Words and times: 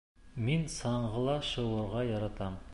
—Мин 0.47 0.63
саңғыла 0.77 1.37
шыуырға 1.53 2.05
яратам. 2.11 2.61